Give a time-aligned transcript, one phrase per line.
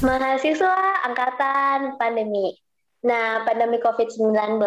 [0.00, 0.72] Mahasiswa
[1.04, 2.69] angkatan pandemi.
[3.00, 4.60] Nah, pandemi COVID-19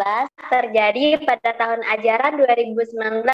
[0.50, 3.30] terjadi pada tahun ajaran 2019-2020,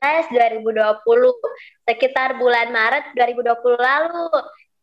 [1.89, 4.29] sekitar bulan Maret 2020 lalu,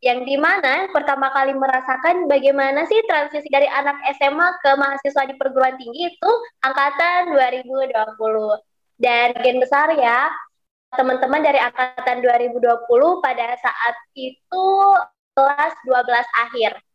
[0.01, 5.37] yang di mana pertama kali merasakan bagaimana sih transisi dari anak SMA ke mahasiswa di
[5.37, 6.31] perguruan tinggi itu
[6.65, 8.57] angkatan 2020.
[8.97, 10.33] Dan gen besar ya,
[10.97, 14.65] teman-teman dari angkatan 2020 pada saat itu
[15.37, 16.86] kelas 12 akhir.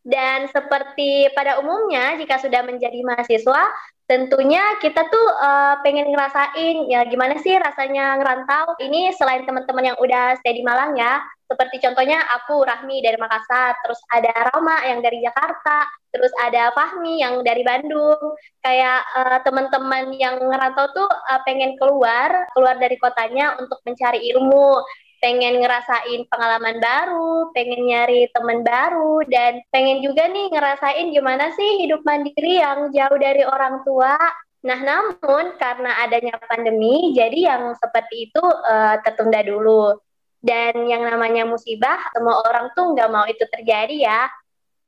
[0.00, 3.68] Dan seperti pada umumnya jika sudah menjadi mahasiswa,
[4.08, 8.74] tentunya kita tuh uh, pengen ngerasain ya gimana sih rasanya ngerantau.
[8.80, 13.74] Ini selain teman-teman yang udah stay di Malang ya, seperti contohnya aku Rahmi dari Makassar,
[13.82, 15.82] terus ada Rama yang dari Jakarta,
[16.14, 18.38] terus ada Fahmi yang dari Bandung.
[18.62, 24.78] Kayak uh, teman-teman yang ngerantau tuh uh, pengen keluar, keluar dari kotanya untuk mencari ilmu
[25.20, 31.84] pengen ngerasain pengalaman baru, pengen nyari teman baru, dan pengen juga nih ngerasain gimana sih
[31.84, 34.16] hidup mandiri yang jauh dari orang tua.
[34.60, 39.96] Nah, namun karena adanya pandemi, jadi yang seperti itu uh, tertunda dulu.
[40.40, 44.22] Dan yang namanya musibah, semua orang tuh nggak mau itu terjadi ya.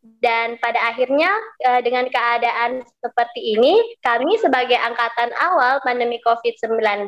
[0.02, 1.30] Dan pada akhirnya
[1.68, 7.06] uh, dengan keadaan seperti ini, kami sebagai angkatan awal pandemi COVID-19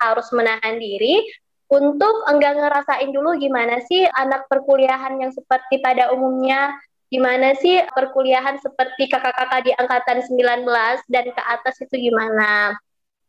[0.00, 1.24] harus menahan diri
[1.66, 6.70] untuk enggak ngerasain dulu gimana sih anak perkuliahan yang seperti pada umumnya
[7.10, 10.66] gimana sih perkuliahan seperti kakak-kakak di angkatan 19
[11.10, 12.74] dan ke atas itu gimana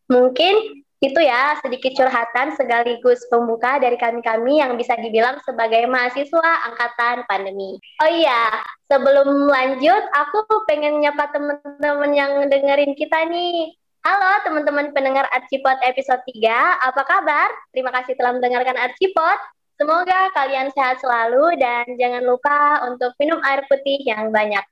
[0.10, 7.22] mungkin itu ya sedikit curhatan sekaligus pembuka dari kami-kami yang bisa dibilang sebagai mahasiswa angkatan
[7.30, 7.78] pandemi.
[8.02, 8.50] Oh iya,
[8.90, 13.78] sebelum lanjut aku pengen nyapa teman-teman yang dengerin kita nih.
[14.08, 16.40] Halo teman-teman pendengar Archipod episode 3,
[16.80, 17.52] apa kabar?
[17.76, 19.36] Terima kasih telah mendengarkan Archipod.
[19.76, 24.64] Semoga kalian sehat selalu dan jangan lupa untuk minum air putih yang banyak.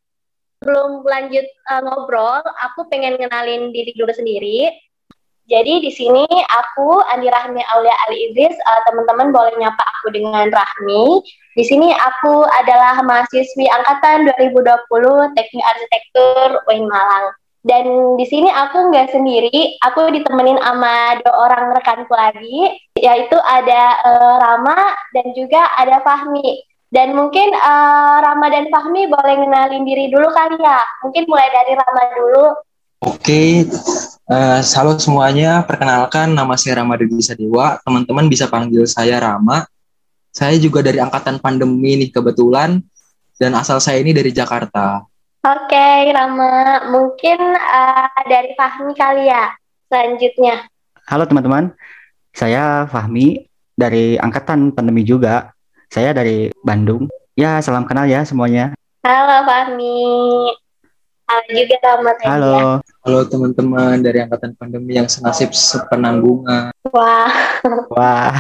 [0.64, 4.72] Sebelum lanjut uh, ngobrol, aku pengen kenalin diri dulu sendiri.
[5.52, 10.48] Jadi di sini aku Andi Rahmi Aulia Ali Idris, uh, teman-teman boleh nyapa aku dengan
[10.48, 11.20] Rahmi.
[11.60, 14.64] Di sini aku adalah mahasiswi angkatan 2020
[15.36, 17.36] Teknik Arsitektur UIN Malang.
[17.66, 24.06] Dan di sini aku nggak sendiri, aku ditemenin sama dua orang rekanku lagi, yaitu ada
[24.06, 26.62] uh, Rama dan juga ada Fahmi.
[26.94, 30.78] Dan mungkin uh, Rama dan Fahmi boleh ngenalin diri dulu kali ya.
[31.02, 32.46] Mungkin mulai dari Rama dulu.
[33.02, 33.66] Oke,
[34.30, 35.66] uh, halo semuanya.
[35.66, 37.82] Perkenalkan nama saya Rama Dewi Sadewa.
[37.82, 39.66] Teman-teman bisa panggil saya Rama.
[40.30, 42.78] Saya juga dari angkatan pandemi nih kebetulan.
[43.42, 45.02] Dan asal saya ini dari Jakarta.
[45.46, 46.82] Oke, okay, Rama.
[46.90, 49.54] Mungkin uh, dari Fahmi kali ya
[49.86, 50.66] selanjutnya.
[51.06, 51.70] Halo teman-teman,
[52.34, 53.46] saya Fahmi
[53.78, 55.54] dari Angkatan Pandemi juga.
[55.94, 57.06] Saya dari Bandung.
[57.38, 58.74] Ya, salam kenal ya semuanya.
[59.06, 60.02] Halo Fahmi.
[61.30, 62.12] Halo juga Rama.
[62.26, 62.50] Halo.
[62.58, 62.66] Ya.
[63.06, 66.74] Halo teman-teman dari Angkatan Pandemi yang senasib sepenanggungan.
[66.90, 67.30] Wah.
[67.94, 68.34] Wah.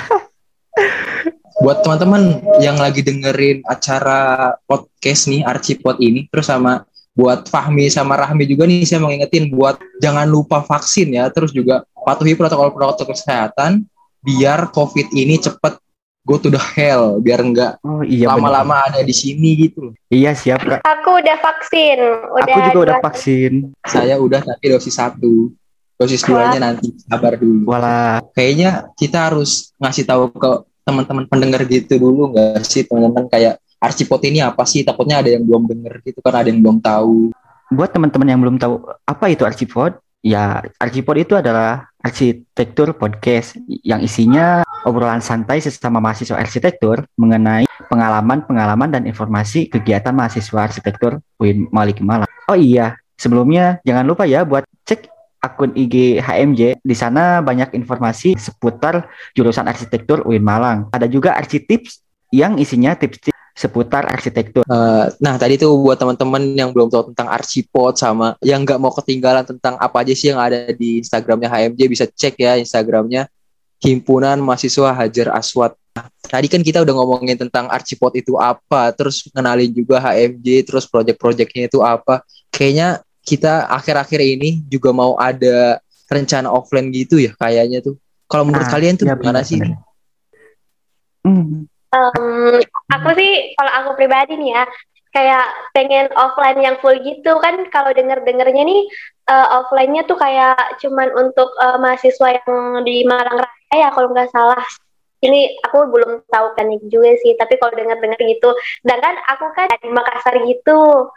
[1.61, 6.81] Buat teman-teman yang lagi dengerin acara podcast nih, Archipod ini, terus sama
[7.15, 11.55] buat Fahmi sama Rahmi juga nih saya mau ngingetin buat jangan lupa vaksin ya terus
[11.55, 13.87] juga patuhi protokol-protokol kesehatan
[14.19, 15.79] biar COVID ini cepet
[16.27, 20.63] go to the hell biar enggak oh, iya, lama-lama ada di sini gitu Iya siap
[20.63, 20.79] kak.
[20.85, 21.99] Aku udah vaksin.
[22.39, 23.51] Udah Aku juga udah vaksin.
[23.83, 25.51] Saya udah tapi dosis satu.
[25.99, 27.67] Dosis duanya nanti sabar dulu.
[27.67, 28.23] Wala.
[28.31, 30.51] Kayaknya kita harus ngasih tahu ke
[30.85, 34.81] teman-teman pendengar gitu dulu nggak sih teman-teman kayak Archipod ini apa sih?
[34.81, 37.31] Takutnya ada yang belum denger gitu kan, ada yang belum tahu.
[37.73, 44.01] Buat teman-teman yang belum tahu apa itu Archipod, ya Archipod itu adalah arsitektur podcast yang
[44.05, 52.01] isinya obrolan santai sesama mahasiswa arsitektur mengenai pengalaman-pengalaman dan informasi kegiatan mahasiswa arsitektur UIN Malik
[52.05, 52.29] Malang.
[52.45, 55.09] Oh iya, sebelumnya jangan lupa ya buat cek
[55.41, 56.81] akun IG HMJ.
[56.85, 60.93] Di sana banyak informasi seputar jurusan arsitektur UIN Malang.
[60.93, 64.67] Ada juga arsitips yang isinya tips-tips seputar arsitektur.
[64.67, 68.91] Uh, nah tadi tuh buat teman-teman yang belum tahu tentang Archipod sama yang nggak mau
[68.91, 73.31] ketinggalan tentang apa aja sih yang ada di Instagramnya HMJ bisa cek ya Instagramnya
[73.79, 75.71] Himpunan Mahasiswa Hajar Aswad.
[75.95, 80.83] Nah, tadi kan kita udah ngomongin tentang Archipod itu apa, terus kenalin juga HMJ, terus
[80.83, 82.19] project-projectnya itu apa.
[82.51, 85.79] Kayaknya kita akhir-akhir ini juga mau ada
[86.11, 87.97] rencana offline gitu ya kayaknya tuh
[88.29, 89.61] Kalau menurut Nah, kalian tuh iya, gimana sih?
[89.61, 89.85] benar-benar.
[91.25, 92.59] Hmm, Em,
[92.91, 94.63] aku sih kalau aku pribadi nih ya
[95.15, 97.55] kayak pengen offline yang full gitu kan.
[97.71, 98.81] Kalau denger dengernya nih
[99.31, 104.31] eh, offline-nya tuh kayak cuman untuk eh, mahasiswa yang di Malang Raya ya kalau nggak
[104.35, 104.59] salah.
[105.23, 108.51] Ini aku belum tahu kan juga sih tapi kalau denger denger gitu
[108.83, 111.09] sedangkan aku kan di Makassar gitu.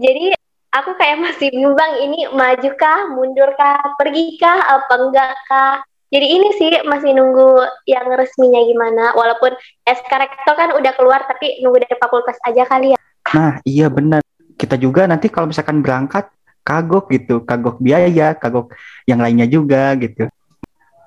[0.00, 0.32] Jadi
[0.72, 6.26] aku kayak masih bimbang ini maju kah mundur kah pergi kah apa enggak kah jadi
[6.28, 9.56] ini sih masih nunggu yang resminya gimana walaupun
[9.88, 13.00] SK Rektor kan udah keluar tapi nunggu dari fakultas aja kali ya.
[13.32, 14.20] Nah, iya benar.
[14.60, 16.28] Kita juga nanti kalau misalkan berangkat
[16.68, 18.76] kagok gitu, kagok biaya, kagok
[19.08, 20.28] yang lainnya juga gitu.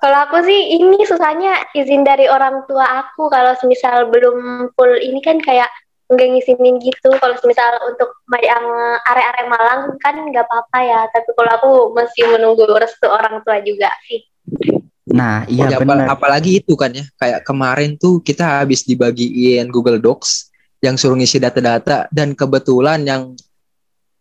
[0.02, 5.22] Kalau aku sih ini susahnya izin dari orang tua aku kalau semisal belum full ini
[5.22, 5.70] kan kayak
[6.10, 7.14] nggak ngizinin gitu.
[7.22, 8.10] Kalau semisal untuk
[8.42, 8.66] yang
[9.06, 11.00] area-area Malang kan nggak apa-apa ya.
[11.14, 14.26] Tapi kalau aku masih menunggu restu orang tua juga sih.
[15.16, 16.06] Nah, iya Ya, apa- benar.
[16.12, 20.52] apalagi itu kan ya, kayak kemarin tuh kita habis dibagiin Google Docs
[20.84, 23.32] yang suruh ngisi data-data dan kebetulan yang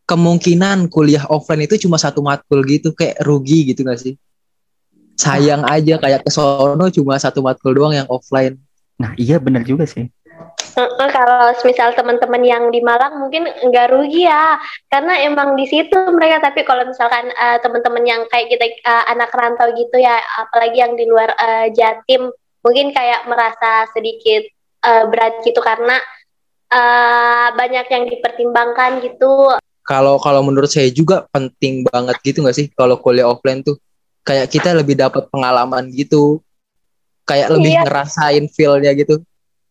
[0.07, 4.15] kemungkinan kuliah offline itu cuma satu matkul gitu, kayak rugi gitu gak sih?
[5.15, 8.59] Sayang aja kayak ke sono cuma satu matkul doang yang offline.
[8.95, 10.07] Nah, iya benar juga sih.
[10.75, 14.59] Kalau misal teman-teman yang di Malang mungkin nggak rugi ya,
[14.91, 16.51] karena emang di situ mereka.
[16.51, 20.99] Tapi kalau misalkan eh, teman-teman yang kayak kita eh, anak rantau gitu ya, apalagi yang
[20.99, 22.27] di luar eh, Jatim,
[22.59, 24.43] mungkin kayak merasa sedikit
[24.83, 25.95] eh, berat gitu karena
[26.67, 29.55] eh, banyak yang dipertimbangkan gitu.
[29.85, 33.77] Kalau kalau menurut saya juga penting banget gitu gak sih kalau kuliah offline tuh
[34.25, 36.41] kayak kita lebih dapat pengalaman gitu,
[37.23, 37.81] kayak lebih Iya.
[37.85, 39.21] ngerasain feel-nya gitu.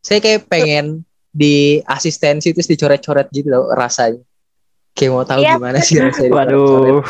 [0.05, 1.03] Saya kayak pengen
[1.33, 4.21] di asistensi terus dicoret-coret gitu loh rasanya.
[4.95, 5.57] Kayak mau tahu Iya.
[5.57, 6.31] gimana sih rasanya.
[6.39, 7.01] Waduh.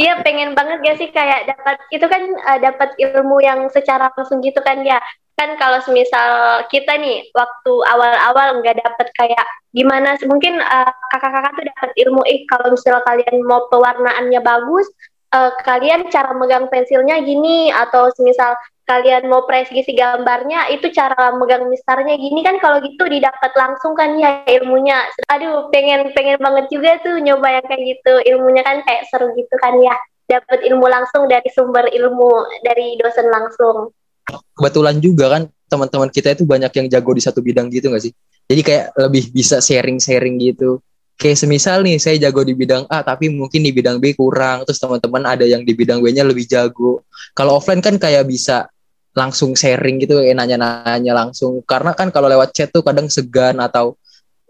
[0.00, 4.40] Iya pengen banget gak sih kayak dapat itu kan eh, dapat ilmu yang secara langsung
[4.40, 4.96] gitu kan ya
[5.36, 9.44] kan kalau semisal kita nih waktu awal-awal nggak dapat kayak
[9.74, 14.88] gimana sih, mungkin eh, kakak-kakak tuh dapat ilmu eh kalau misal kalian mau pewarnaannya bagus
[15.36, 21.68] eh, kalian cara megang pensilnya gini atau semisal kalian mau presisi gambarnya itu cara megang
[21.72, 27.00] mistarnya gini kan kalau gitu didapat langsung kan ya ilmunya aduh pengen pengen banget juga
[27.00, 31.28] tuh nyoba yang kayak gitu ilmunya kan kayak seru gitu kan ya dapat ilmu langsung
[31.28, 33.92] dari sumber ilmu dari dosen langsung
[34.32, 38.12] Kebetulan juga kan teman-teman kita itu banyak yang jago di satu bidang gitu gak sih?
[38.48, 40.80] Jadi kayak lebih bisa sharing-sharing gitu.
[41.14, 44.64] Kayak semisal nih saya jago di bidang A tapi mungkin di bidang B kurang.
[44.64, 47.04] Terus teman-teman ada yang di bidang B-nya lebih jago.
[47.36, 48.66] Kalau offline kan kayak bisa
[49.14, 51.62] langsung sharing gitu, eh, nanya-nanya langsung.
[51.62, 53.94] Karena kan kalau lewat chat tuh kadang segan atau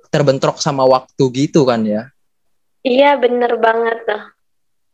[0.08, 2.08] terbentrok sama waktu gitu kan ya.
[2.84, 4.22] iya bener banget tuh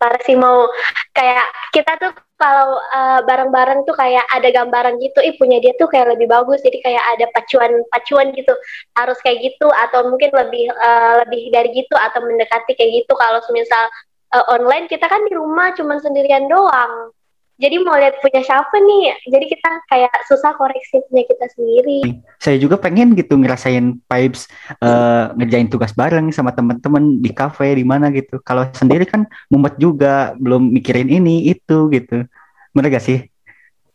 [0.01, 0.65] parah sih mau
[1.13, 1.45] kayak
[1.77, 6.17] kita tuh kalau eh, bareng-bareng tuh kayak ada gambaran gitu, ih punya dia tuh kayak
[6.17, 8.57] lebih bagus, jadi kayak ada pacuan-pacuan gitu,
[8.97, 13.13] harus kayak gitu atau mungkin lebih eh, lebih dari gitu atau mendekati kayak gitu.
[13.13, 13.93] Kalau misal
[14.33, 17.13] eh, online kita kan di rumah cuman sendirian doang,
[17.61, 22.25] jadi mau lihat punya siapa nih, jadi kita kayak susah koreksi punya kita sendiri.
[22.41, 24.49] Saya juga pengen gitu ngerasain vibes
[24.81, 28.41] eh, ngerjain tugas bareng sama teman-teman di kafe di mana gitu.
[28.41, 32.25] Kalau sendiri kan mumet juga, belum mikirin ini itu gitu.
[32.73, 33.29] Bener gak sih?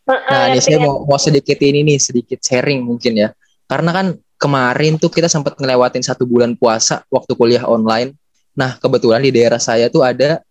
[0.06, 3.28] Nah, ini saya mau, mau sedikit ini nih, sedikit sharing mungkin ya.
[3.66, 4.06] Karena kan
[4.38, 8.14] kemarin tuh kita sempat ngelewatin satu bulan puasa waktu kuliah online.
[8.54, 10.45] Nah, kebetulan di daerah saya tuh ada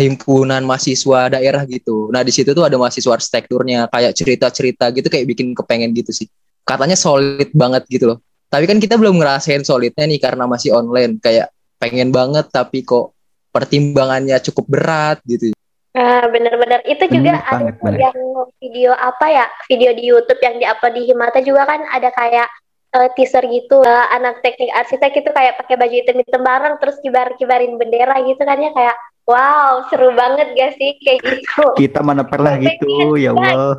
[0.00, 2.08] himpunan mahasiswa daerah gitu.
[2.08, 6.26] Nah, di situ tuh ada mahasiswa arsitekturnya, kayak cerita-cerita gitu, kayak bikin kepengen gitu sih.
[6.64, 8.18] Katanya solid banget gitu loh.
[8.50, 11.20] Tapi kan kita belum ngerasain solidnya nih karena masih online.
[11.22, 13.14] Kayak pengen banget tapi kok
[13.50, 15.50] pertimbangannya cukup berat gitu.
[15.90, 17.98] Nah, bener-bener itu juga Bener ada banget, bener.
[17.98, 18.18] yang
[18.62, 22.46] video apa ya video di YouTube yang diupload di Himata juga kan ada kayak
[22.94, 27.74] eh, teaser gitu Eh, anak teknik arsitek itu kayak pakai baju hitam-hitam bareng terus kibar-kibarin
[27.74, 28.96] bendera gitu kan ya kayak
[29.28, 30.96] wow seru banget gak sih?
[31.02, 31.64] Kayak gitu.
[31.76, 33.76] Kita mana pernah gitu, ya Allah.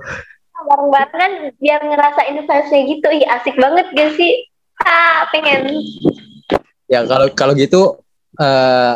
[0.62, 3.08] bareng-bareng kan biar ngerasain vibes-nya gitu.
[3.10, 4.46] Ih asik banget gak sih?
[4.86, 5.82] Ah pengen.
[6.86, 7.98] Ya kalau kalau gitu
[8.38, 8.96] eh,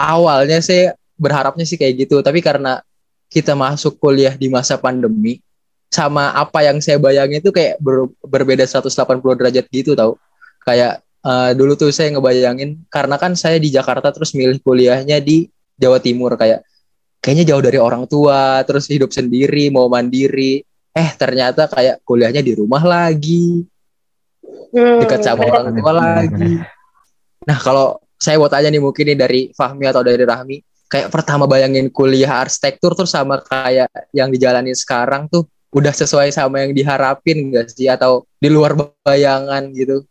[0.00, 0.88] awalnya sih
[1.20, 2.80] berharapnya sih kayak gitu, tapi karena
[3.28, 5.42] kita masuk kuliah di masa pandemi
[5.90, 10.18] sama apa yang saya bayangin itu kayak ber- berbeda 180 derajat gitu tau.
[10.64, 15.52] Kayak eh, dulu tuh saya ngebayangin karena kan saya di Jakarta terus milih kuliahnya di
[15.74, 16.62] Jawa Timur kayak
[17.18, 20.60] kayaknya jauh dari orang tua, terus hidup sendiri, mau mandiri.
[20.94, 23.66] Eh ternyata kayak kuliahnya di rumah lagi,
[24.74, 26.58] Hmm, dekat sama orang tua lagi.
[27.46, 30.56] Nah, kalau saya mau tanya nih mungkin nih dari Fahmi atau dari Rahmi,
[30.90, 36.66] kayak pertama bayangin kuliah arsitektur tuh sama kayak yang dijalani sekarang tuh udah sesuai sama
[36.66, 40.02] yang diharapin gak sih atau di luar bayangan gitu?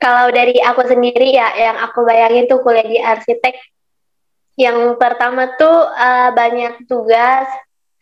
[0.00, 3.71] Kalau dari aku sendiri ya, yang aku bayangin tuh kuliah di arsitek,
[4.56, 7.48] yang pertama tuh uh, banyak tugas,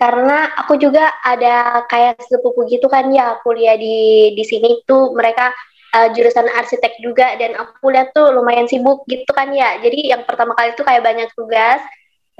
[0.00, 5.52] karena aku juga ada kayak sepupu gitu kan ya kuliah di di sini tuh mereka
[5.94, 9.78] uh, jurusan arsitek juga dan aku lihat tuh lumayan sibuk gitu kan ya.
[9.78, 11.78] Jadi yang pertama kali tuh kayak banyak tugas,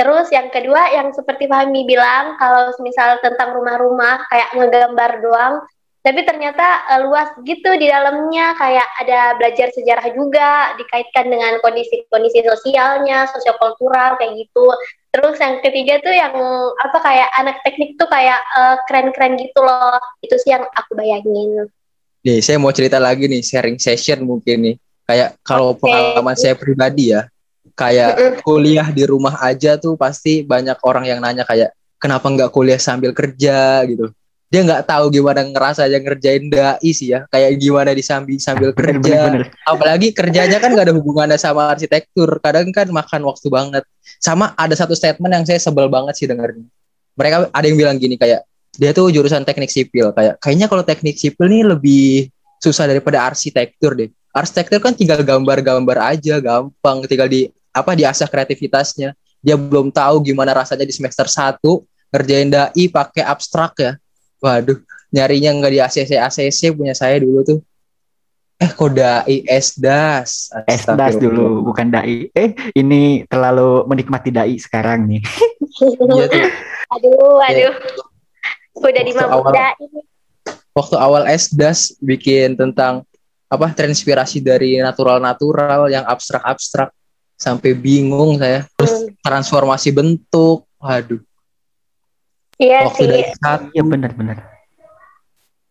[0.01, 5.55] Terus yang kedua yang seperti Fahmi bilang kalau misal tentang rumah-rumah kayak ngegambar doang,
[6.01, 12.41] tapi ternyata uh, luas gitu di dalamnya kayak ada belajar sejarah juga dikaitkan dengan kondisi-kondisi
[12.41, 14.65] sosialnya, sosiokultural kayak gitu.
[15.13, 16.33] Terus yang ketiga tuh yang
[16.81, 20.01] apa kayak anak teknik tuh kayak uh, keren-keren gitu loh.
[20.25, 21.69] Itu sih yang aku bayangin.
[22.25, 24.77] Nih, saya mau cerita lagi nih, sharing session mungkin nih.
[25.05, 25.85] Kayak kalau okay.
[25.85, 27.29] pengalaman saya pribadi ya,
[27.77, 32.81] kayak kuliah di rumah aja tuh pasti banyak orang yang nanya kayak kenapa nggak kuliah
[32.81, 34.09] sambil kerja gitu
[34.51, 37.23] dia nggak tahu gimana ngerasa aja ngerjain dai sih ya.
[37.31, 39.31] Kayak gimana disambi sambil kerja.
[39.31, 39.63] bener, bener.
[39.63, 42.43] apalagi kerjanya kan nggak ada hubungannya sama arsitektur.
[42.43, 43.85] Kadang kan makan waktu banget.
[44.19, 46.67] Sama ada satu statement yang saya sebel banget sih dengarnya
[47.21, 48.49] mereka ada yang bilang gini kayak
[48.81, 50.15] dia tuh jurusan teknik sipil.
[50.17, 54.09] Kayak kayaknya kalau teknik sipil nih lebih susah daripada arsitektur deh.
[54.33, 57.05] Arsitektur kan tinggal gambar-gambar aja gampang.
[57.05, 59.13] Tinggal di apa diasah kreativitasnya.
[59.45, 61.61] Dia belum tahu gimana rasanya di semester 1
[62.11, 63.93] ngerjain dai pakai abstrak ya
[64.41, 64.81] waduh
[65.13, 67.61] nyarinya nggak di ACC ACC punya saya dulu tuh.
[68.61, 69.41] Eh kok dai?
[69.49, 72.29] Esdas esdas dulu bukan dai.
[72.33, 75.23] Eh ini terlalu menikmati dai sekarang nih.
[75.81, 76.45] Iya tuh.
[76.93, 77.73] aduh aduh.
[77.73, 77.73] Ya.
[78.77, 79.73] udah di dai
[80.77, 83.01] waktu awal esdas bikin tentang
[83.49, 86.93] apa transpirasi dari natural-natural yang abstrak-abstrak.
[87.41, 88.69] Sampai bingung saya.
[88.77, 89.25] Terus hmm.
[89.25, 90.69] transformasi bentuk.
[90.77, 91.25] Waduh
[92.61, 93.25] iya waktu sih dari
[93.73, 94.39] iya benar-benar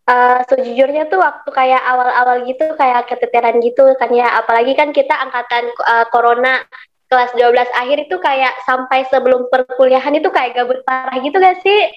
[0.09, 5.13] uh, sejujurnya tuh waktu kayak awal-awal gitu kayak keteteran gitu kan ya apalagi kan kita
[5.13, 6.65] angkatan uh, corona
[7.09, 11.89] kelas 12 akhir itu kayak sampai sebelum perkuliahan itu kayak gabut parah gitu gak sih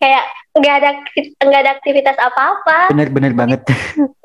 [0.00, 0.24] kayak
[0.56, 0.90] nggak ada
[1.44, 2.88] nggak ada aktivitas apa-apa.
[2.88, 3.60] Bener-bener banget.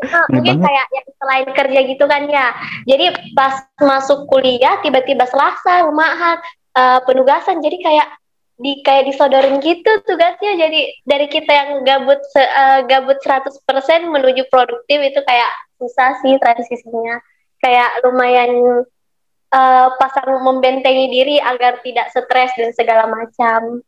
[0.07, 0.65] Nah, mungkin banget.
[0.71, 2.47] kayak yang selain kerja gitu kan ya.
[2.87, 3.05] Jadi
[3.35, 6.39] pas masuk kuliah tiba-tiba Selasa rumahan
[6.79, 8.07] uh, penugasan jadi kayak
[8.55, 13.51] di kayak disodorin gitu tugasnya jadi dari kita yang gabut uh, gabut 100%
[14.07, 17.19] menuju produktif itu kayak susah sih transisinya
[17.59, 18.51] kayak lumayan
[19.51, 23.83] uh, pasang membentengi diri agar tidak stres dan segala macam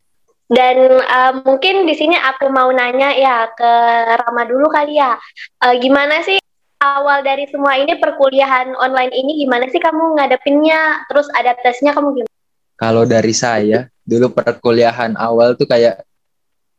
[0.48, 3.72] dan uh, mungkin di sini aku mau nanya ya ke
[4.16, 5.20] Rama dulu kali ya.
[5.60, 6.40] Uh, gimana sih
[6.80, 11.04] awal dari semua ini perkuliahan online ini gimana sih kamu ngadepinnya?
[11.12, 12.37] Terus adaptasinya kamu gimana?
[12.78, 16.06] Kalau dari saya, dulu perkuliahan awal tuh kayak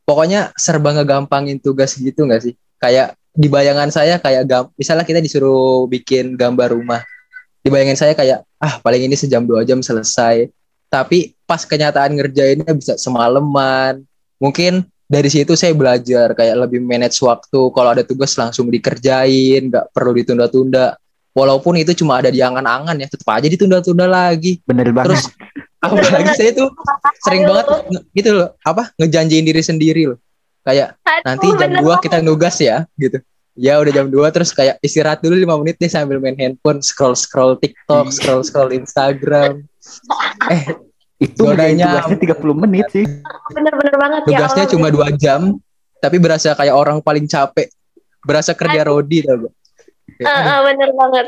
[0.07, 2.55] pokoknya serba ngegampangin tugas gitu nggak sih?
[2.79, 7.03] Kayak di bayangan saya kayak gam misalnya kita disuruh bikin gambar rumah.
[7.61, 10.49] Di bayangan saya kayak ah paling ini sejam dua jam selesai.
[10.89, 14.01] Tapi pas kenyataan ngerjainnya bisa semalaman.
[14.41, 17.61] Mungkin dari situ saya belajar kayak lebih manage waktu.
[17.75, 20.97] Kalau ada tugas langsung dikerjain nggak perlu ditunda-tunda.
[21.37, 24.59] Walaupun itu cuma ada di angan-angan ya tetap aja ditunda-tunda lagi.
[24.65, 25.13] Bener banget.
[25.13, 25.25] Terus
[25.85, 26.69] apalagi saya tuh
[27.23, 27.67] sering banget
[28.15, 30.19] gitu loh apa ngejanjiin diri sendiri loh.
[30.67, 33.19] Kayak Aduh, nanti jam dua kita nugas ya gitu.
[33.59, 37.19] Ya udah jam 2 terus kayak istirahat dulu lima menit deh sambil main handphone scroll
[37.19, 38.15] scroll TikTok iya.
[38.15, 39.67] scroll scroll Instagram.
[40.47, 40.79] Eh
[41.19, 43.03] itu tugasnya 30 menit sih.
[43.51, 45.59] Bener-bener banget tugasnya ya tugasnya cuma dua jam
[45.99, 47.67] tapi berasa kayak orang paling capek.
[48.23, 49.51] Berasa kerja rodi tau
[50.25, 51.27] uh, uh, bener banget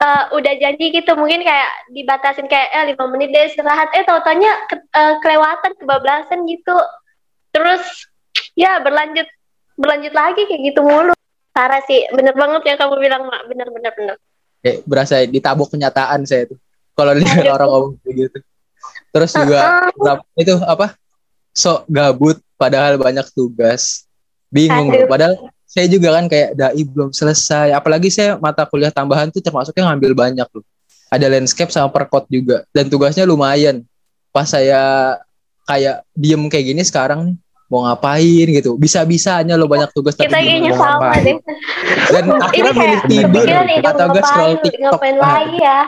[0.00, 3.92] uh, udah janji gitu mungkin kayak dibatasin kayak eh lima menit deh istirahat.
[3.94, 6.76] Eh tau taunya ke, uh, kelewatan kebablasan gitu.
[7.52, 8.08] Terus
[8.56, 9.28] ya berlanjut
[9.76, 11.14] berlanjut lagi kayak gitu mulu.
[11.52, 13.44] Parah sih bener banget yang kamu bilang mak.
[13.46, 14.16] Bener bener bener.
[14.60, 16.60] Eh, berasa ditabuk kenyataan saya tuh
[16.92, 18.38] kalau lihat orang ngomong gitu.
[19.10, 20.96] Terus juga uh, itu apa?
[21.50, 24.06] Sok gabut padahal banyak tugas.
[24.50, 25.38] Bingung loh padahal
[25.70, 27.70] saya juga kan kayak dai belum selesai.
[27.70, 30.66] Apalagi saya mata kuliah tambahan tuh termasuknya ngambil banyak loh.
[31.14, 32.66] Ada landscape sama perkot juga.
[32.74, 33.86] Dan tugasnya lumayan.
[34.34, 35.14] Pas saya
[35.70, 37.36] kayak diem kayak gini sekarang nih
[37.70, 38.74] mau ngapain gitu.
[38.74, 41.38] Bisa bisanya lo banyak tugas kita tapi kayaknya sama deh.
[42.10, 43.46] Dan akhirnya milih tidur.
[43.78, 44.82] atau gak scroll tiktok.
[44.90, 45.80] ngapain lagi ya?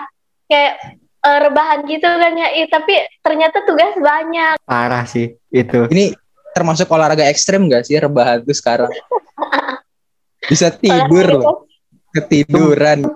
[0.46, 0.72] Kayak
[1.26, 2.48] uh, rebahan gitu kan ya.
[2.54, 4.62] Eh, tapi ternyata tugas banyak.
[4.62, 5.90] Parah sih itu.
[5.90, 6.14] Ini
[6.54, 8.86] termasuk olahraga ekstrem gak sih rebahan tuh sekarang
[10.50, 11.66] bisa tidur loh
[12.12, 13.06] ketiduran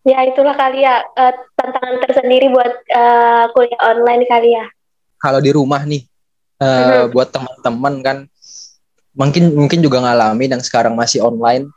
[0.00, 4.64] Ya itulah kali ya uh, tantangan tersendiri buat uh, kuliah online kali ya.
[5.20, 6.08] Kalau di rumah nih,
[6.56, 7.06] uh, mm-hmm.
[7.12, 8.18] buat teman-teman kan,
[9.12, 11.68] mungkin mungkin juga ngalamin yang sekarang masih online,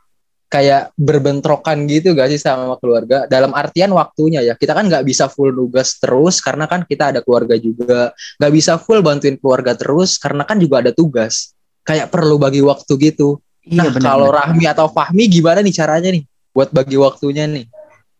[0.48, 3.28] kayak berbentrokan gitu gak sih sama keluarga?
[3.28, 7.20] Dalam artian waktunya ya, kita kan nggak bisa full nugas terus karena kan kita ada
[7.20, 11.52] keluarga juga, nggak bisa full bantuin keluarga terus karena kan juga ada tugas.
[11.84, 13.43] Kayak perlu bagi waktu gitu.
[13.64, 17.64] Iya, nah kalau Rahmi atau Fahmi gimana nih caranya nih buat bagi waktunya nih?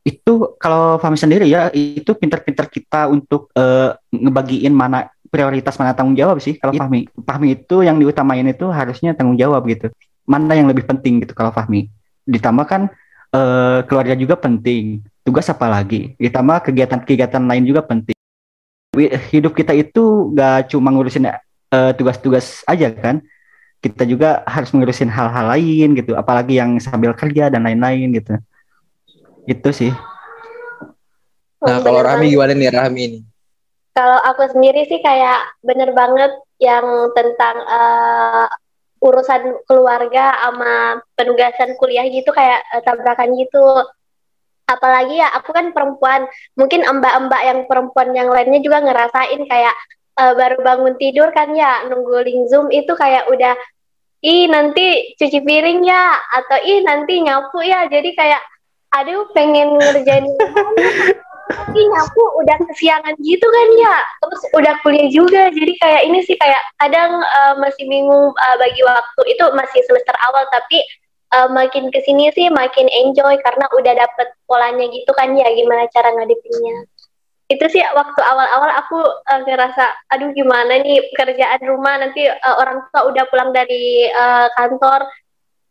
[0.04, 6.14] itu kalau Fahmi sendiri ya itu pinter-pinter kita untuk uh, ngebagiin mana prioritas mana tanggung
[6.14, 6.60] jawab sih.
[6.60, 9.88] Kalau Fahmi Fahmi itu yang diutamain itu harusnya tanggung jawab gitu.
[10.28, 11.88] Mana yang lebih penting gitu kalau Fahmi?
[12.28, 12.92] Ditambah kan
[13.32, 15.00] uh, keluarga juga penting.
[15.24, 16.12] Tugas apa lagi?
[16.20, 18.12] Ditambah kegiatan-kegiatan lain juga penting.
[19.32, 23.24] Hidup kita itu gak cuma ngurusin uh, tugas-tugas aja kan
[23.84, 28.40] kita juga harus ngurusin hal-hal lain gitu apalagi yang sambil kerja dan lain-lain gitu.
[29.44, 29.92] Itu sih.
[31.60, 33.18] Nah kalau Rami gimana nih Rami ini?
[33.92, 38.48] Kalau aku sendiri sih kayak bener banget yang tentang uh,
[39.04, 43.64] urusan keluarga sama penugasan kuliah gitu kayak uh, tabrakan gitu.
[44.64, 46.24] Apalagi ya aku kan perempuan.
[46.56, 49.76] Mungkin mbak-mbak yang perempuan yang lainnya juga ngerasain kayak
[50.18, 53.54] uh, baru bangun tidur kan ya nunggu link zoom itu kayak udah
[54.24, 57.84] ih nanti cuci piring ya atau ih nanti nyapu ya.
[57.92, 58.40] Jadi kayak
[58.94, 60.24] aduh pengen ngerjain
[61.44, 63.96] tapi nyapu udah kesiangan gitu kan ya.
[64.24, 68.80] Terus udah kuliah juga jadi kayak ini sih kayak kadang uh, masih bingung uh, bagi
[68.80, 69.20] waktu.
[69.36, 70.80] Itu masih semester awal tapi
[71.36, 75.84] uh, makin ke sini sih makin enjoy karena udah dapet polanya gitu kan ya gimana
[75.90, 76.88] cara ngadepinnya
[77.54, 82.02] itu sih waktu awal-awal aku uh, ngerasa aduh gimana nih pekerjaan rumah?
[82.02, 85.06] Nanti uh, orang tua udah pulang dari uh, kantor.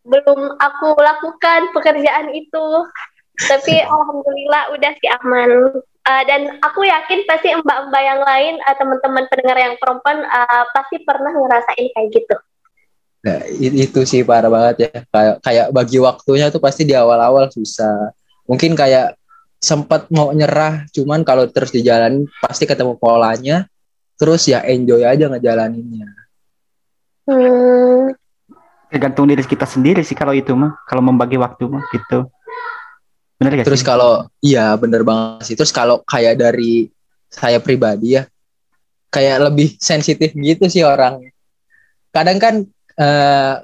[0.04, 2.68] Belum aku lakukan pekerjaan itu.
[3.48, 5.52] Tapi alhamdulillah udah sih aman.
[6.04, 11.00] Uh, dan aku yakin pasti mbak-mbak yang lain uh, teman-teman pendengar yang perempuan uh, pasti
[11.04, 12.36] pernah ngerasain kayak gitu.
[13.24, 14.92] Nah itu sih parah banget ya.
[15.08, 18.12] Kayak kayak bagi waktunya tuh pasti di awal-awal susah.
[18.44, 19.16] Mungkin kayak
[19.64, 23.64] sempat mau nyerah cuman kalau terus dijalani pasti ketemu polanya
[24.20, 26.12] terus ya enjoy aja ngejalaninnya
[27.32, 28.12] hmm.
[28.92, 32.28] tergantung diri kita sendiri sih kalau itu mah kalau membagi waktu mah gitu
[33.44, 35.56] Bener gak Terus kalau iya bener banget sih.
[35.60, 36.88] Terus kalau kayak dari
[37.28, 38.24] saya pribadi ya
[39.12, 41.20] kayak lebih sensitif gitu sih orang.
[42.16, 42.56] Kadang kan
[42.96, 43.56] uh,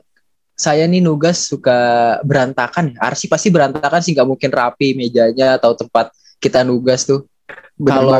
[0.60, 1.80] saya nih nugas suka
[2.28, 2.92] berantakan.
[2.92, 3.08] Ya.
[3.08, 6.12] Arsi pasti berantakan sih nggak mungkin rapi mejanya atau tempat
[6.44, 7.24] kita nugas tuh.
[7.80, 8.12] Kalau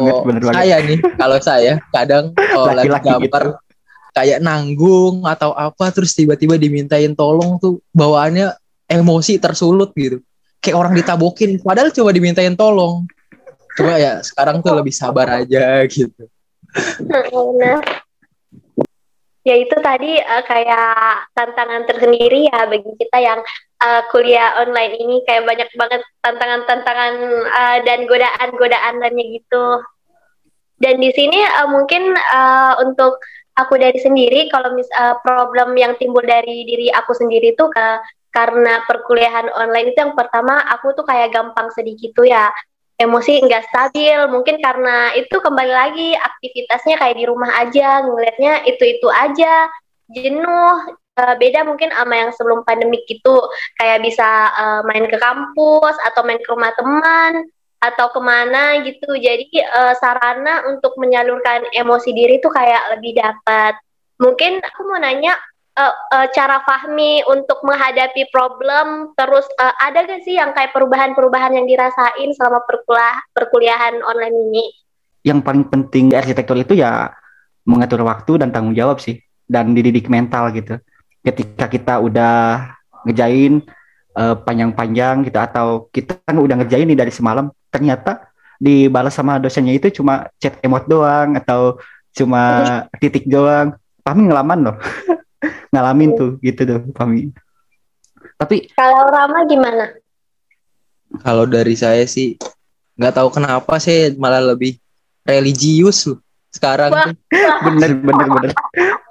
[0.48, 3.60] saya nih, kalau saya kadang kalau lagi gambar gitu.
[4.16, 8.56] kayak nanggung atau apa terus tiba-tiba dimintain tolong tuh bawaannya
[8.88, 10.24] emosi tersulut gitu
[10.64, 13.06] kayak orang ditabokin padahal coba dimintain tolong
[13.78, 16.26] coba ya sekarang tuh lebih sabar aja gitu
[17.06, 17.80] nah,
[19.48, 23.40] ya itu tadi uh, kayak tantangan tersendiri ya bagi kita yang
[23.84, 25.24] uh, kuliah online ini.
[25.24, 27.14] Kayak banyak banget tantangan-tantangan
[27.48, 29.66] uh, dan godaan-godaan lainnya gitu.
[30.80, 33.20] Dan di sini uh, mungkin uh, untuk
[33.60, 37.88] aku dari sendiri kalau mis uh, problem yang timbul dari diri aku sendiri tuh ke
[38.30, 42.48] karena perkuliahan online itu yang pertama aku tuh kayak gampang sedih gitu ya
[43.00, 44.20] emosi nggak stabil.
[44.28, 49.72] Mungkin karena itu kembali lagi aktivitasnya kayak di rumah aja ngelihatnya itu itu aja
[50.12, 50.76] jenuh
[51.16, 53.36] uh, beda mungkin sama yang sebelum pandemik itu
[53.80, 57.48] kayak bisa uh, main ke kampus atau main ke rumah teman
[57.80, 59.16] atau ke mana gitu.
[59.16, 63.80] Jadi uh, sarana untuk menyalurkan emosi diri tuh kayak lebih dapat.
[64.20, 65.40] Mungkin aku mau nanya
[65.78, 71.54] uh, uh, cara Fahmi untuk menghadapi problem terus uh, ada gak sih yang kayak perubahan-perubahan
[71.54, 74.66] yang dirasain selama perkuliah perkuliahan online ini?
[75.28, 77.12] Yang paling penting di arsitektur itu ya
[77.68, 80.80] mengatur waktu dan tanggung jawab sih dan dididik mental gitu.
[81.20, 82.72] Ketika kita udah
[83.04, 83.62] ngejain
[84.16, 89.76] uh, panjang-panjang gitu atau kita kan udah ngerjain nih dari semalam ternyata dibalas sama dosennya
[89.76, 91.80] itu cuma chat emot doang atau
[92.16, 93.76] cuma titik doang.
[94.04, 94.78] Fahmi ngelaman loh.
[95.70, 97.34] ngalamin tuh gitu tuh kami
[98.40, 99.86] tapi kalau Rama gimana?
[101.20, 102.40] Kalau dari saya sih
[102.96, 104.80] nggak tahu kenapa sih malah lebih
[105.28, 107.06] religius loh sekarang Wah.
[107.12, 107.16] tuh.
[107.68, 108.52] bener bener bener.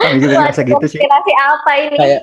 [0.00, 1.00] Kami juga ngerasa gitu sih.
[1.04, 1.96] apa ini?
[2.00, 2.20] Kayak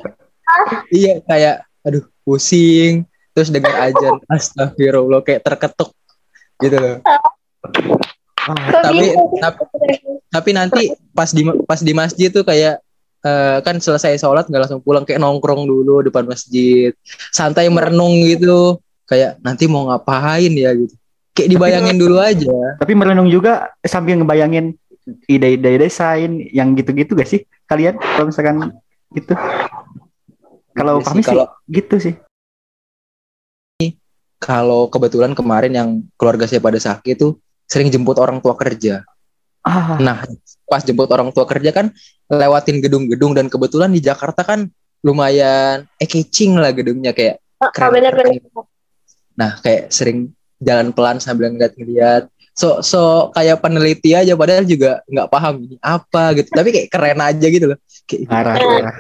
[0.90, 3.06] iya kayak aduh pusing
[3.38, 5.94] terus dengar ajan astagfirullah kayak terketuk
[6.58, 6.98] gitu loh.
[8.46, 9.10] Oh, tapi,
[9.42, 9.62] tapi
[10.30, 12.85] tapi nanti pas di pas di masjid tuh kayak
[13.26, 16.94] uh, kan selesai sholat nggak langsung pulang kayak nongkrong dulu depan masjid.
[17.34, 18.78] Santai merenung gitu.
[19.06, 20.72] Kayak nanti mau ngapain ya?
[20.74, 20.94] gitu.
[21.36, 22.48] Kayak dibayangin dulu aja.
[22.80, 24.78] Tapi merenung juga sambil ngebayangin
[25.30, 27.98] ide-ide desain yang gitu-gitu gak sih kalian?
[28.00, 28.56] Kalau misalkan
[29.14, 29.34] gitu?
[30.76, 32.16] Kalau Iya kami sih kalau- gitu sih.
[34.36, 39.02] kalau kebetulan kemarin yang keluarga saya pada sakit tuh sering jemput orang tua kerja
[39.66, 40.22] Ah, Nah,
[40.64, 41.90] pas jemput orang tua kerja kan
[42.30, 44.70] lewatin gedung-gedung dan kebetulan di Jakarta kan
[45.02, 48.42] lumayan eh catching lah gedungnya kayak Oh, Keren, bener-bener.
[49.34, 52.28] nah kayak sering jalan pelan sambil ngeliat-ngeliat.
[52.52, 56.52] So so kayak peneliti aja padahal juga nggak paham ini apa gitu.
[56.52, 57.80] Tapi kayak keren aja gitu loh.
[58.06, 58.68] Kayak parah, Iya.
[58.70, 58.96] parah.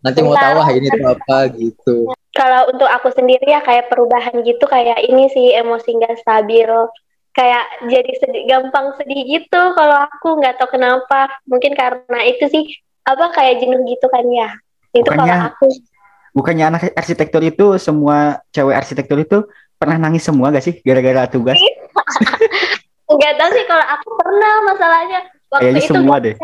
[0.00, 1.96] nanti mau tahu ah ini tuh apa gitu.
[2.32, 6.68] Kalau untuk aku sendiri ya kayak perubahan gitu kayak ini sih emosi nggak stabil.
[7.30, 11.30] Kayak jadi sedih, gampang sedih gitu kalau aku nggak tahu kenapa.
[11.46, 12.64] Mungkin karena itu sih
[13.06, 14.50] apa kayak jenuh gitu kan ya.
[14.90, 15.66] Itu kalau Bukannya- aku
[16.30, 19.38] Bukannya anak arsitektur itu semua cewek arsitektur itu
[19.74, 21.58] pernah nangis semua gak sih gara-gara tugas?
[23.10, 25.18] nggak tahu sih kalau aku pernah masalahnya
[25.50, 26.34] waktu Kayaknya itu semua deh.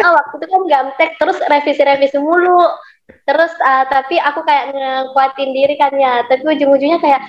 [0.00, 2.64] Ah, waktu itu kan gamtek terus revisi-revisi mulu
[3.28, 7.20] terus ah, tapi aku kayak ngekuatin diri kan ya tapi ujung-ujungnya kayak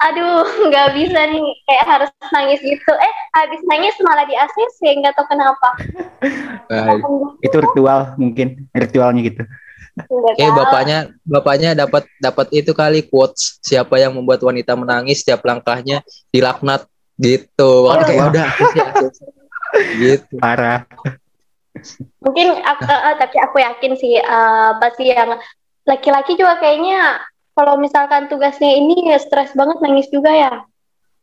[0.00, 5.14] aduh nggak bisa nih kayak harus nangis gitu eh habis nangis malah di ACC nggak
[5.16, 5.68] tahu kenapa
[6.70, 7.02] Nah,
[7.42, 9.42] Itu ritual mungkin ritualnya gitu.
[10.38, 10.60] Kayak tahu.
[10.62, 16.86] bapaknya bapaknya dapat dapat itu kali quotes siapa yang membuat wanita menangis setiap langkahnya dilaknat
[17.18, 17.90] gitu.
[18.06, 18.30] Kayak Wah.
[18.30, 18.48] udah
[19.98, 20.34] gitu.
[20.38, 20.86] Parah.
[22.20, 25.38] mungkin aku, eh, eh, tapi aku yakin sih eh, pasti yang
[25.86, 27.18] laki-laki juga kayaknya
[27.54, 30.54] kalau misalkan tugasnya ini ya stres banget nangis juga ya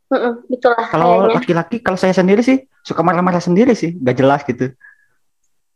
[0.07, 4.39] Mm-mm, itulah Kalau kayaknya laki-laki, kalau saya sendiri sih suka marah-marah sendiri sih, gak jelas
[4.47, 4.71] gitu.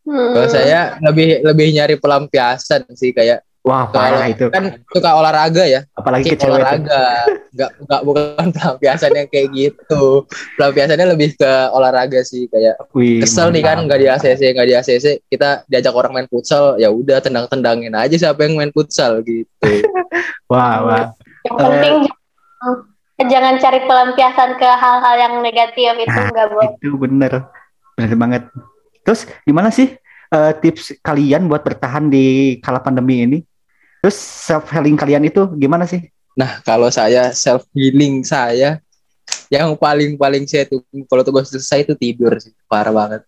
[0.08, 0.32] Mm.
[0.40, 4.50] Kalau saya lebih lebih nyari pelampiasan sih kayak Wah parah itu.
[4.50, 5.86] kan suka olahraga ya.
[5.94, 10.24] Apalagi ke cewek olahraga nggak nggak bukan pelampiasan yang kayak gitu
[10.56, 13.86] pelampiasannya lebih ke olahraga sih kayak Wih, kesel nih kan mantap.
[13.86, 17.92] nggak di ACC nggak di ACC kita diajak orang main futsal ya udah tendang tendangin
[17.92, 19.52] aja siapa yang main futsal gitu
[20.52, 21.06] Wah, wah.
[21.48, 26.70] Yang penting jangan, jangan cari pelampiasan ke hal-hal yang negatif itu Nah, nggak boleh.
[26.76, 27.32] Itu bener.
[27.96, 28.44] Bener banget.
[29.08, 29.96] Terus gimana sih
[30.32, 33.40] eh, tips kalian buat bertahan di kala pandemi ini?
[34.02, 36.02] Terus self healing kalian itu gimana sih?
[36.32, 38.80] nah kalau saya self healing saya
[39.52, 43.22] yang paling paling saya tuh kalau tugas selesai itu tidur sih parah banget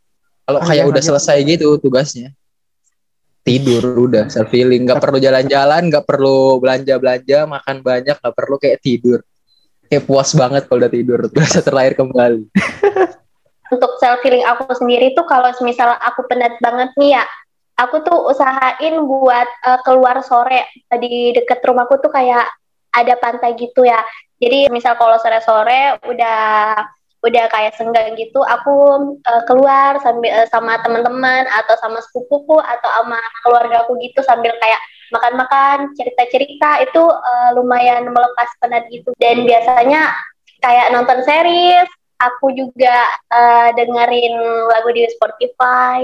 [0.47, 1.07] kalau Ah, kayak iya, udah iya.
[1.11, 2.31] selesai gitu tugasnya
[3.43, 8.55] tidur udah self healing nggak perlu jalan-jalan nggak perlu belanja belanja makan banyak nggak perlu
[8.55, 9.19] kayak tidur
[9.91, 12.47] kayak puas banget kalau udah tidur berasa terlahir kembali
[13.67, 17.23] Untuk self healing aku sendiri tuh kalau misal aku penat banget nih ya,
[17.77, 20.69] aku tuh usahain buat eh, keluar sore.
[20.89, 22.45] Di deket rumahku tuh kayak
[22.93, 23.99] ada pantai gitu ya.
[24.37, 26.75] Jadi misal kalau sore-sore udah
[27.23, 28.75] udah kayak senggang gitu, aku
[29.23, 34.51] eh, keluar sambil eh, sama teman-teman atau sama sepupuku atau sama keluarga aku gitu sambil
[34.59, 34.79] kayak
[35.15, 36.83] makan-makan, cerita-cerita.
[36.83, 39.15] Itu eh, lumayan melepas penat gitu.
[39.17, 40.11] Dan biasanya
[40.59, 41.87] kayak nonton series,
[42.19, 44.35] aku juga eh, dengerin
[44.67, 46.03] lagu di Spotify,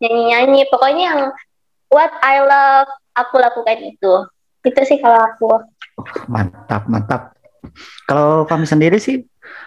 [0.00, 0.66] nyanyi-nyanyi.
[0.72, 1.20] Pokoknya yang
[1.92, 4.12] what I love, aku lakukan itu.
[4.64, 5.50] Itu sih kalau aku.
[6.28, 7.36] Mantap, mantap.
[8.08, 9.24] Kalau kami sendiri sih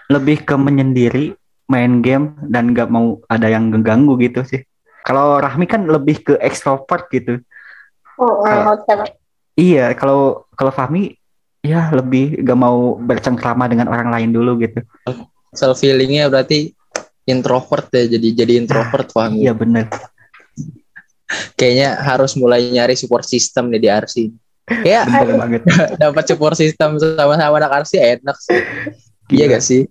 [0.09, 1.37] lebih ke menyendiri,
[1.69, 4.61] main game dan nggak mau ada yang mengganggu gitu sih.
[5.03, 7.39] Kalau Rahmi kan lebih ke extrovert gitu.
[8.17, 8.77] Oh, oh,
[9.53, 11.13] Iya, kalau kalau Fahmi
[11.63, 14.83] ya lebih gak mau bercengkrama dengan orang lain dulu gitu.
[15.55, 16.73] self healingnya berarti
[17.23, 19.87] introvert ya jadi jadi introvert paham Iya bener.
[21.57, 24.15] Kayaknya harus mulai nyari support system nih di RC
[24.63, 25.61] kayak Bener banget.
[26.01, 28.59] dapat support system sama-sama anak RC enak sih.
[29.31, 29.81] Iya gak sih?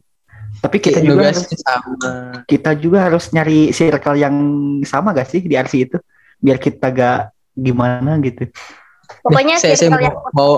[0.62, 2.12] Tapi kita Kayak juga harus, sama.
[2.46, 4.36] kita juga harus nyari circle yang
[4.86, 5.98] sama gak sih di RC itu?
[6.38, 8.48] Biar kita gak gimana gitu.
[9.22, 10.52] Pokoknya saya, saya mau, mau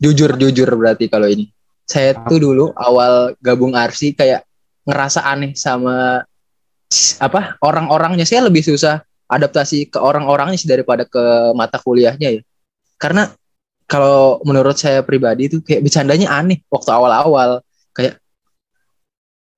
[0.00, 1.52] jujur jujur berarti kalau ini.
[1.88, 4.44] Saya tuh dulu awal gabung RC kayak
[4.84, 6.24] ngerasa aneh sama
[7.20, 8.24] apa orang-orangnya.
[8.24, 12.42] Saya lebih susah adaptasi ke orang-orangnya sih daripada ke mata kuliahnya ya.
[12.96, 13.28] Karena
[13.88, 17.60] kalau menurut saya pribadi itu kayak bercandanya aneh waktu awal-awal.
[17.92, 18.20] Kayak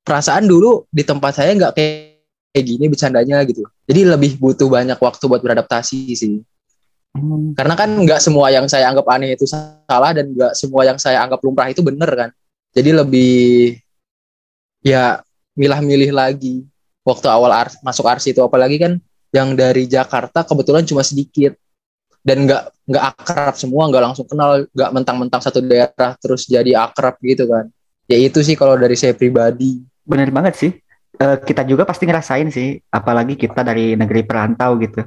[0.03, 2.11] perasaan dulu di tempat saya nggak kayak
[2.51, 3.63] kayak gini bercandanya gitu.
[3.87, 6.43] Jadi lebih butuh banyak waktu buat beradaptasi sih.
[7.11, 10.99] Hmm, karena kan nggak semua yang saya anggap aneh itu salah dan nggak semua yang
[10.99, 12.31] saya anggap lumrah itu bener kan.
[12.71, 13.35] Jadi lebih
[14.87, 15.19] ya
[15.59, 16.63] milah-milih lagi
[17.03, 18.43] waktu awal ar- masuk arsi itu.
[18.43, 21.55] Apalagi kan yang dari Jakarta kebetulan cuma sedikit
[22.21, 27.17] dan nggak nggak akrab semua nggak langsung kenal nggak mentang-mentang satu daerah terus jadi akrab
[27.23, 27.71] gitu kan
[28.11, 29.79] Ya itu sih kalau dari saya pribadi.
[30.03, 30.73] Bener banget sih.
[31.15, 35.07] Uh, kita juga pasti ngerasain sih, apalagi kita dari negeri perantau gitu.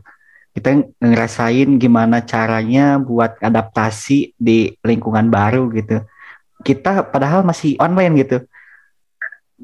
[0.55, 0.71] Kita
[1.03, 5.99] ngerasain gimana caranya buat adaptasi di lingkungan baru gitu.
[6.63, 8.37] Kita padahal masih online gitu.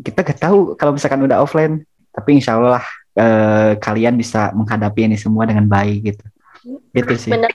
[0.03, 2.83] Kita gak tahu kalau misalkan udah offline, tapi insya Allah
[3.17, 6.25] uh, kalian bisa menghadapi ini semua dengan baik gitu.
[6.93, 7.31] Gitu sih.
[7.31, 7.53] Bener.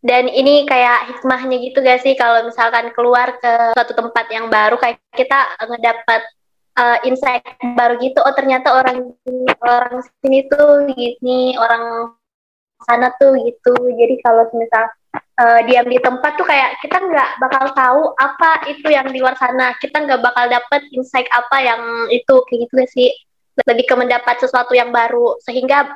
[0.00, 2.16] Dan ini kayak hikmahnya gitu gak sih?
[2.16, 6.24] Kalau misalkan keluar ke suatu tempat yang baru kayak kita ngedapat
[6.80, 7.44] uh, insight
[7.76, 9.12] baru gitu oh ternyata orang
[9.60, 12.16] orang sini tuh gini orang
[12.88, 13.76] sana tuh gitu.
[13.76, 14.88] Jadi kalau misal
[15.36, 19.36] uh, diam di tempat tuh kayak kita nggak bakal tahu apa itu yang di luar
[19.36, 19.76] sana.
[19.76, 23.12] Kita nggak bakal dapet insight apa yang itu kayak gitu gak sih
[23.66, 25.36] lebih ke mendapat sesuatu yang baru.
[25.44, 25.92] Sehingga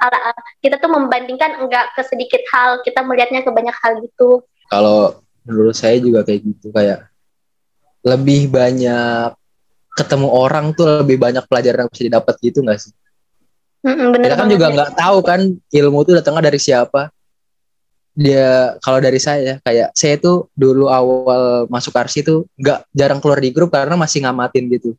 [0.60, 2.84] kita tuh membandingkan enggak ke sedikit hal.
[2.84, 4.44] Kita melihatnya ke banyak hal gitu.
[4.68, 7.08] Kalau menurut saya juga kayak gitu kayak
[8.04, 9.36] lebih banyak
[9.94, 12.92] ketemu orang tuh lebih banyak pelajaran yang bisa didapat gitu nggak sih?
[13.84, 17.12] Mm bener kita kan juga nggak tahu kan ilmu tuh datangnya dari siapa.
[18.14, 23.42] Dia kalau dari saya kayak saya tuh dulu awal masuk arsi tuh nggak jarang keluar
[23.42, 24.96] di grup karena masih ngamatin gitu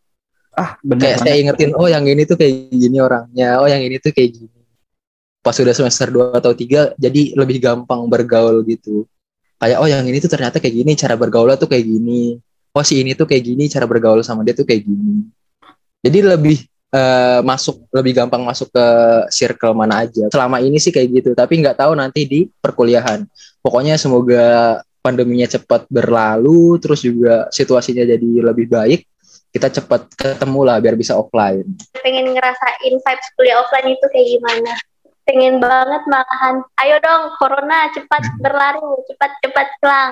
[0.56, 4.00] ah bener kayak saya ingetin oh yang ini tuh kayak gini orangnya oh yang ini
[4.00, 4.60] tuh kayak gini.
[5.44, 9.06] Pas sudah semester 2 atau tiga jadi lebih gampang bergaul gitu.
[9.62, 12.40] Kayak oh yang ini tuh ternyata kayak gini cara bergaulnya tuh kayak gini.
[12.76, 15.30] Oh si ini tuh kayak gini cara bergaul sama dia tuh kayak gini.
[16.02, 16.58] Jadi lebih
[16.92, 18.88] uh, masuk lebih gampang masuk ke
[19.30, 20.28] circle mana aja.
[20.32, 23.28] Selama ini sih kayak gitu tapi nggak tahu nanti di perkuliahan.
[23.62, 29.06] Pokoknya semoga pandeminya cepat berlalu terus juga situasinya jadi lebih baik
[29.56, 31.64] kita cepat ketemu lah biar bisa offline.
[32.04, 34.76] Pengen ngerasain vibes kuliah offline itu kayak gimana?
[35.24, 36.56] Pengen banget malahan.
[36.84, 38.44] Ayo dong, corona cepat hmm.
[38.44, 40.12] berlari, cepat cepat hilang.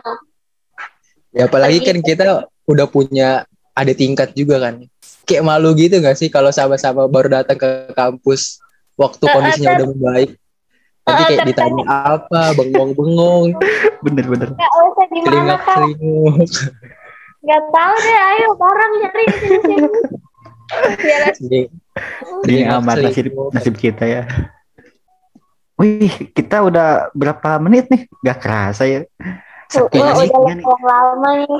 [1.35, 3.43] Ya apalagi kan kita udah punya
[3.75, 4.87] ada tingkat juga kan.
[5.27, 8.63] Kayak malu gitu gak sih kalau sama-sama baru datang ke kampus
[8.95, 10.31] waktu kondisinya udah membaik.
[11.03, 11.83] Nanti kayak ditanya
[12.15, 13.59] apa, bengong-bengong.
[14.07, 14.55] Bener-bener.
[14.55, 15.91] Gak usah.
[17.43, 19.57] Gak tahu deh, ayo bareng nyari sini
[21.35, 21.61] sini.
[22.47, 24.23] Ini amat nasib, nasib kita ya.
[25.75, 28.07] Wih, kita udah berapa menit nih?
[28.23, 29.03] Gak kerasa ya.
[29.67, 30.63] Sepi oh, udah nih.
[30.63, 31.59] lama nih.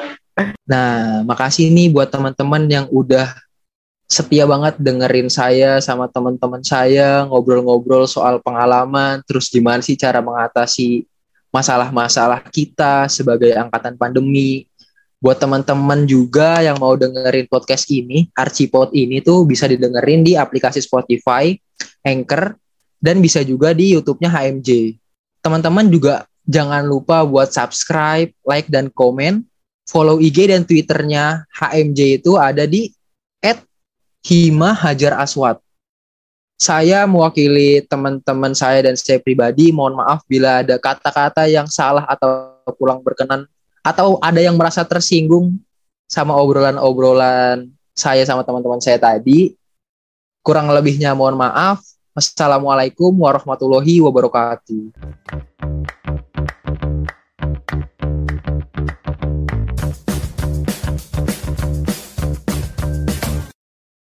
[0.63, 3.35] Nah, makasih nih buat teman-teman yang udah
[4.07, 11.03] setia banget dengerin saya sama teman-teman saya ngobrol-ngobrol soal pengalaman, terus gimana sih cara mengatasi
[11.53, 14.65] masalah-masalah kita sebagai angkatan pandemi,
[15.23, 20.83] buat teman-teman juga yang mau dengerin podcast ini, Archipod ini tuh bisa didengerin di aplikasi
[20.83, 21.55] Spotify,
[22.03, 22.59] Anchor,
[22.99, 24.99] dan bisa juga di YouTube-nya HMJ.
[25.39, 29.47] Teman-teman juga jangan lupa buat subscribe, like, dan komen.
[29.87, 32.91] Follow IG dan Twitternya HMJ itu ada di
[34.23, 35.59] Hima Hajar Aswad.
[36.55, 42.55] Saya mewakili teman-teman saya dan saya pribadi, mohon maaf bila ada kata-kata yang salah atau
[42.79, 43.43] kurang berkenan
[43.83, 45.59] atau ada yang merasa tersinggung
[46.07, 49.53] sama obrolan-obrolan saya sama teman-teman saya tadi,
[50.41, 51.83] kurang lebihnya mohon maaf.
[52.13, 54.93] Wassalamualaikum warahmatullahi wabarakatuh.